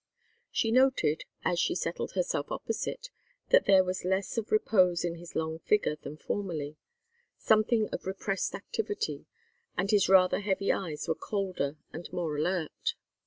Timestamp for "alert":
12.35-12.95